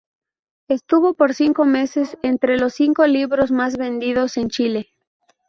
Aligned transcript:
Estuvo 0.67 1.13
por 1.13 1.35
cinco 1.35 1.63
meses 1.63 2.17
entre 2.23 2.57
los 2.57 2.73
cinco 2.73 3.05
libros 3.05 3.51
más 3.51 3.77
vendidos 3.77 4.35
en 4.37 4.49
Chile. 4.49 4.89